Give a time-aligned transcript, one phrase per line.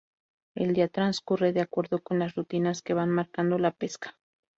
[0.55, 4.17] El día transcurre de acuerdo con las rutinas que va marcando la pesca.